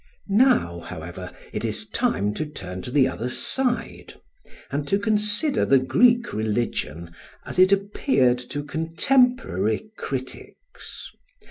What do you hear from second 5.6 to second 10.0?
the Greek religion as it appeared to contemporary